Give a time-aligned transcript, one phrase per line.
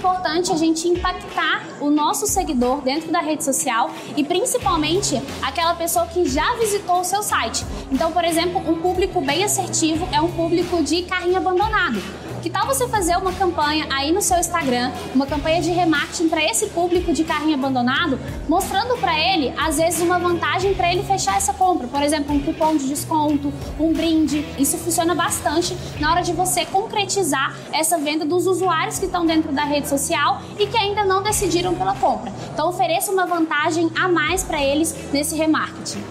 [0.00, 6.06] importante a gente impactar o nosso seguidor dentro da rede social e principalmente aquela pessoa
[6.06, 7.66] que já visitou o seu site.
[7.92, 12.02] Então, por exemplo, um público bem assertivo é um público de carrinho abandonado.
[12.42, 16.42] Que tal você fazer uma campanha aí no seu Instagram, uma campanha de remarketing para
[16.42, 18.18] esse público de carrinho abandonado,
[18.48, 21.86] mostrando para ele, às vezes, uma vantagem para ele fechar essa compra.
[21.86, 24.46] Por exemplo, um cupom de desconto, um brinde.
[24.58, 29.52] Isso funciona bastante na hora de você concretizar essa venda dos usuários que estão dentro
[29.52, 32.32] da rede social e que ainda não decidiram pela compra.
[32.54, 36.02] Então, ofereça uma vantagem a mais para eles nesse remarketing.